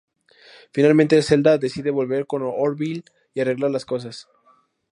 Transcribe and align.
Finalmente, 0.71 1.21
Zelda 1.21 1.59
decide 1.59 1.91
volver 1.91 2.25
con 2.25 2.41
Orville 2.43 3.03
y 3.35 3.41
arreglar 3.41 3.69
las 3.69 3.85
cosas. 3.85 4.27